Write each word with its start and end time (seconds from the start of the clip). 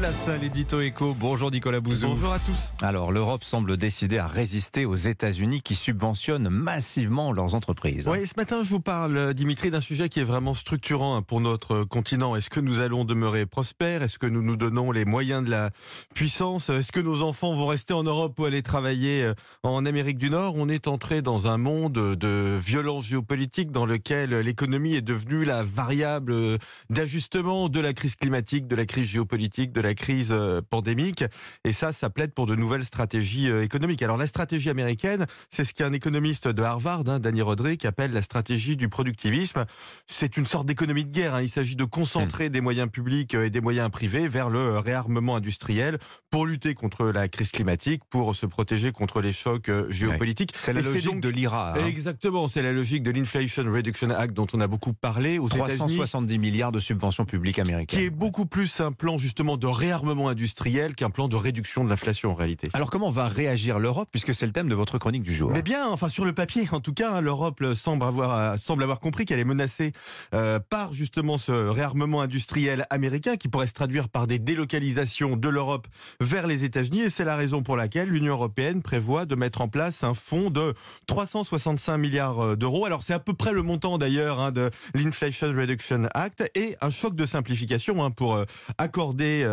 Place 0.00 0.28
à 0.28 0.38
l'édito 0.38 0.80
éco. 0.80 1.14
Bonjour 1.14 1.50
Nicolas 1.50 1.80
Bouzou. 1.80 2.06
Bonjour 2.06 2.32
à 2.32 2.38
tous. 2.38 2.72
Alors, 2.80 3.12
l'Europe 3.12 3.44
semble 3.44 3.76
décider 3.76 4.16
à 4.16 4.26
résister 4.26 4.86
aux 4.86 4.96
États-Unis 4.96 5.60
qui 5.60 5.74
subventionnent 5.74 6.48
massivement 6.48 7.32
leurs 7.32 7.54
entreprises. 7.54 8.08
Oui, 8.08 8.26
ce 8.26 8.32
matin, 8.38 8.62
je 8.64 8.70
vous 8.70 8.80
parle, 8.80 9.34
Dimitri, 9.34 9.70
d'un 9.70 9.82
sujet 9.82 10.08
qui 10.08 10.20
est 10.20 10.24
vraiment 10.24 10.54
structurant 10.54 11.16
hein, 11.16 11.22
pour 11.22 11.42
notre 11.42 11.84
continent. 11.84 12.34
Est-ce 12.34 12.48
que 12.48 12.60
nous 12.60 12.80
allons 12.80 13.04
demeurer 13.04 13.44
prospères? 13.44 14.02
Est-ce 14.02 14.18
que 14.18 14.26
nous 14.26 14.40
nous 14.40 14.56
donnons 14.56 14.90
les 14.90 15.04
moyens 15.04 15.44
de 15.44 15.50
la 15.50 15.68
puissance? 16.14 16.70
Est-ce 16.70 16.92
que 16.92 17.00
nos 17.00 17.20
enfants 17.20 17.54
vont 17.54 17.66
rester 17.66 17.92
en 17.92 18.04
Europe 18.04 18.38
ou 18.38 18.46
aller 18.46 18.62
travailler 18.62 19.24
euh, 19.24 19.34
en 19.64 19.84
Amérique 19.84 20.16
du 20.16 20.30
Nord? 20.30 20.54
On 20.56 20.70
est 20.70 20.88
entré 20.88 21.20
dans 21.20 21.46
un 21.46 21.58
monde 21.58 21.92
de 21.92 22.58
violence 22.58 23.04
géopolitique 23.04 23.70
dans 23.70 23.84
lequel 23.84 24.30
l'économie 24.30 24.94
est 24.94 25.02
devenue 25.02 25.44
la 25.44 25.62
variable 25.62 26.56
d'ajustement 26.88 27.68
de 27.68 27.80
la 27.80 27.92
crise 27.92 28.16
climatique, 28.16 28.66
de 28.66 28.76
la 28.76 28.86
crise 28.86 29.06
géopolitique, 29.06 29.72
de 29.72 29.82
la 29.82 29.89
crise 29.94 30.28
euh, 30.30 30.60
pandémique. 30.68 31.24
Et 31.64 31.72
ça, 31.72 31.92
ça 31.92 32.10
plaide 32.10 32.32
pour 32.32 32.46
de 32.46 32.54
nouvelles 32.54 32.84
stratégies 32.84 33.48
euh, 33.48 33.62
économiques. 33.62 34.02
Alors 34.02 34.16
la 34.16 34.26
stratégie 34.26 34.70
américaine, 34.70 35.26
c'est 35.50 35.64
ce 35.64 35.74
qu'un 35.74 35.92
économiste 35.92 36.48
de 36.48 36.62
Harvard, 36.62 37.02
hein, 37.06 37.18
Danny 37.18 37.42
Roderick, 37.42 37.84
appelle 37.84 38.12
la 38.12 38.22
stratégie 38.22 38.76
du 38.76 38.88
productivisme. 38.88 39.64
C'est 40.06 40.36
une 40.36 40.46
sorte 40.46 40.66
d'économie 40.66 41.04
de 41.04 41.10
guerre. 41.10 41.34
Hein. 41.34 41.42
Il 41.42 41.48
s'agit 41.48 41.76
de 41.76 41.84
concentrer 41.84 42.48
hmm. 42.48 42.52
des 42.52 42.60
moyens 42.60 42.90
publics 42.90 43.34
euh, 43.34 43.46
et 43.46 43.50
des 43.50 43.60
moyens 43.60 43.90
privés 43.90 44.28
vers 44.28 44.50
le 44.50 44.78
réarmement 44.78 45.36
industriel 45.36 45.98
pour 46.30 46.46
lutter 46.46 46.74
contre 46.74 47.06
la 47.06 47.28
crise 47.28 47.50
climatique, 47.50 48.02
pour 48.08 48.36
se 48.36 48.46
protéger 48.46 48.92
contre 48.92 49.20
les 49.20 49.32
chocs 49.32 49.70
géopolitiques. 49.88 50.52
C'est 50.58 50.72
la 50.72 50.80
logique 50.80 51.20
de 51.20 51.28
l'IRA. 51.28 51.74
Hein. 51.74 51.86
Exactement, 51.86 52.48
c'est 52.48 52.62
la 52.62 52.72
logique 52.72 53.02
de 53.02 53.10
l'Inflation 53.10 53.64
Reduction 53.70 54.10
Act 54.10 54.34
dont 54.34 54.46
on 54.52 54.60
a 54.60 54.66
beaucoup 54.66 54.92
parlé 54.92 55.38
aux 55.38 55.48
370 55.48 56.38
milliards 56.38 56.72
de 56.72 56.78
subventions 56.78 57.24
publiques 57.24 57.58
américaines. 57.58 57.98
Qui 57.98 58.06
est 58.06 58.10
beaucoup 58.10 58.46
plus 58.46 58.80
un 58.80 58.92
plan 58.92 59.18
justement 59.18 59.56
de 59.56 59.66
réarmement 59.80 60.28
industriel 60.28 60.94
qu'un 60.94 61.08
plan 61.08 61.26
de 61.26 61.36
réduction 61.36 61.84
de 61.84 61.88
l'inflation 61.88 62.32
en 62.32 62.34
réalité. 62.34 62.68
Alors 62.74 62.90
comment 62.90 63.08
va 63.08 63.28
réagir 63.28 63.78
l'Europe 63.78 64.08
puisque 64.12 64.34
c'est 64.34 64.44
le 64.44 64.52
thème 64.52 64.68
de 64.68 64.74
votre 64.74 64.98
chronique 64.98 65.22
du 65.22 65.34
jour? 65.34 65.50
Mais 65.50 65.62
bien, 65.62 65.88
enfin 65.88 66.10
sur 66.10 66.26
le 66.26 66.34
papier 66.34 66.68
en 66.70 66.80
tout 66.80 66.92
cas, 66.92 67.12
hein, 67.14 67.20
l'Europe 67.22 67.64
semble 67.74 68.04
avoir 68.04 68.36
euh, 68.36 68.56
semble 68.58 68.82
avoir 68.82 69.00
compris 69.00 69.24
qu'elle 69.24 69.38
est 69.38 69.44
menacée 69.44 69.92
euh, 70.34 70.58
par 70.58 70.92
justement 70.92 71.38
ce 71.38 71.52
réarmement 71.52 72.20
industriel 72.20 72.84
américain 72.90 73.36
qui 73.36 73.48
pourrait 73.48 73.68
se 73.68 73.72
traduire 73.72 74.10
par 74.10 74.26
des 74.26 74.38
délocalisations 74.38 75.36
de 75.36 75.48
l'Europe 75.48 75.88
vers 76.20 76.46
les 76.46 76.64
États-Unis 76.64 77.02
et 77.02 77.10
c'est 77.10 77.24
la 77.24 77.36
raison 77.36 77.62
pour 77.62 77.78
laquelle 77.78 78.10
l'Union 78.10 78.34
européenne 78.34 78.82
prévoit 78.82 79.24
de 79.24 79.34
mettre 79.34 79.62
en 79.62 79.68
place 79.68 80.04
un 80.04 80.12
fonds 80.12 80.50
de 80.50 80.74
365 81.06 81.96
milliards 81.96 82.44
euh, 82.44 82.56
d'euros. 82.56 82.84
Alors 82.84 83.02
c'est 83.02 83.14
à 83.14 83.18
peu 83.18 83.32
près 83.32 83.52
le 83.52 83.62
montant 83.62 83.96
d'ailleurs 83.96 84.40
hein, 84.40 84.52
de 84.52 84.70
l'Inflation 84.92 85.48
Reduction 85.52 86.06
Act 86.12 86.50
et 86.54 86.76
un 86.82 86.90
choc 86.90 87.14
de 87.16 87.24
simplification 87.24 88.04
hein, 88.04 88.10
pour 88.10 88.44
accorder 88.76 89.46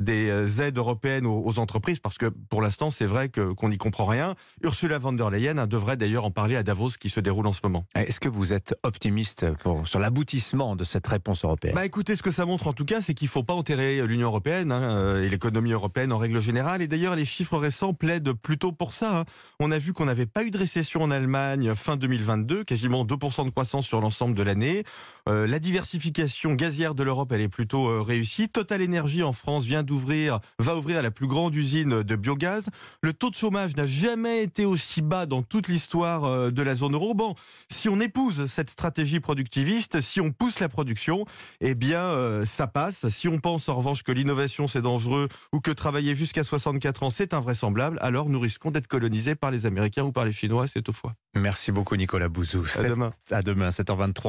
des 0.00 0.30
euh, 0.30 0.66
aides 0.66 0.78
européennes 0.78 1.26
aux, 1.26 1.58
entreprises 1.58 1.98
parce 1.98 2.18
que 2.18 2.26
pour 2.26 2.62
l'instant 2.62 2.90
c'est 2.90 3.06
vrai 3.06 3.30
qu'on 3.30 3.68
n'y 3.68 3.78
comprend 3.78 4.06
rien. 4.06 4.34
Ursula 4.62 4.98
von 4.98 5.12
der 5.12 5.30
Leyen 5.30 5.66
devrait 5.66 5.96
d'ailleurs 5.96 6.24
en 6.24 6.30
parler 6.30 6.56
à 6.56 6.62
Davos 6.62 6.90
qui 7.00 7.08
se 7.08 7.20
déroule 7.20 7.46
en 7.46 7.52
ce 7.52 7.60
moment. 7.64 7.84
Est-ce 7.94 8.20
que 8.20 8.28
vous 8.28 8.52
êtes 8.52 8.74
optimiste 8.82 9.46
pour, 9.62 9.86
sur 9.88 9.98
l'aboutissement 9.98 10.76
de 10.76 10.84
cette 10.84 11.06
réponse 11.06 11.44
européenne? 11.44 11.74
Bah 11.74 11.86
écoutez, 11.86 12.16
ce 12.16 12.22
que 12.22 12.30
ça 12.30 12.46
montre 12.46 12.68
en 12.68 12.72
tout 12.72 12.84
cas, 12.84 13.00
c'est 13.02 13.14
qu'il 13.14 13.26
ne 13.26 13.30
faut 13.30 13.42
pas 13.42 13.54
enterrer 13.54 14.06
l'Union 14.06 14.28
européenne 14.28 14.72
hein, 14.72 14.82
euh, 14.82 15.22
et 15.22 15.28
l'économie 15.28 15.72
européenne 15.72 16.12
en 16.12 16.18
règle 16.18 16.40
générale. 16.40 16.82
Et 16.82 16.88
d'ailleurs, 16.88 17.16
les 17.16 17.24
chiffres 17.24 17.58
récents 17.58 17.94
plaident 17.94 18.32
plutôt 18.32 18.72
pour 18.72 18.92
ça. 18.92 19.20
Hein. 19.20 19.24
On 19.58 19.70
a 19.70 19.78
vu 19.78 19.92
qu'on 19.92 20.04
n'avait 20.04 20.26
pas 20.26 20.44
eu 20.44 20.50
de 20.50 20.58
récession 20.58 21.02
en 21.02 21.10
Allemagne 21.10 21.74
fin 21.74 21.96
2022, 21.96 22.64
quasiment 22.64 23.04
2% 23.04 23.44
de 23.44 23.50
croissance 23.50 23.86
sur 23.86 24.00
l'ensemble 24.00 24.36
de 24.36 24.42
l'année. 24.42 24.84
Euh, 25.28 25.46
la 25.46 25.58
diversification 25.58 26.54
gazière 26.54 26.94
de 26.94 27.02
l'Europe, 27.02 27.32
elle 27.32 27.40
est 27.40 27.48
plutôt 27.48 28.02
réussie. 28.02 28.48
Total 28.48 28.82
Energy 28.82 29.22
en 29.22 29.32
France 29.32 29.57
vient 29.66 29.82
d'ouvrir 29.82 30.40
va 30.58 30.76
ouvrir 30.76 31.02
la 31.02 31.10
plus 31.10 31.26
grande 31.26 31.54
usine 31.54 32.02
de 32.02 32.16
biogaz. 32.16 32.64
Le 33.02 33.12
taux 33.12 33.30
de 33.30 33.34
chômage 33.34 33.76
n'a 33.76 33.86
jamais 33.86 34.42
été 34.42 34.64
aussi 34.64 35.02
bas 35.02 35.26
dans 35.26 35.42
toute 35.42 35.68
l'histoire 35.68 36.24
euh, 36.24 36.50
de 36.50 36.62
la 36.62 36.74
zone 36.74 36.94
euro. 36.94 37.14
Bon, 37.14 37.34
si 37.70 37.88
on 37.88 38.00
épouse 38.00 38.46
cette 38.46 38.70
stratégie 38.70 39.20
productiviste, 39.20 40.00
si 40.00 40.20
on 40.20 40.32
pousse 40.32 40.60
la 40.60 40.68
production, 40.68 41.24
eh 41.60 41.74
bien, 41.74 42.02
euh, 42.02 42.44
ça 42.44 42.66
passe. 42.66 43.08
Si 43.08 43.28
on 43.28 43.38
pense 43.38 43.68
en 43.68 43.76
revanche 43.76 44.02
que 44.02 44.12
l'innovation 44.12 44.68
c'est 44.68 44.82
dangereux 44.82 45.28
ou 45.52 45.60
que 45.60 45.70
travailler 45.70 46.14
jusqu'à 46.14 46.44
64 46.44 47.02
ans 47.02 47.10
c'est 47.10 47.34
invraisemblable, 47.34 47.98
alors 48.00 48.28
nous 48.28 48.40
risquons 48.40 48.70
d'être 48.70 48.86
colonisés 48.86 49.34
par 49.34 49.50
les 49.50 49.66
Américains 49.66 50.04
ou 50.04 50.12
par 50.12 50.24
les 50.24 50.32
Chinois, 50.32 50.66
c'est 50.66 50.88
au 50.88 50.92
foie. 50.92 51.14
Merci 51.34 51.72
beaucoup 51.72 51.96
Nicolas 51.96 52.28
Bouzou. 52.28 52.64
À 52.76 52.82
demain. 52.82 53.12
À 53.30 53.42
demain, 53.42 53.68
7h23. 53.70 54.26